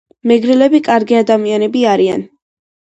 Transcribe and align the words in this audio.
მეგრელბი 0.29 0.81
კარგი 0.89 1.19
ადამიანები 1.21 1.87
არიან. 1.95 2.29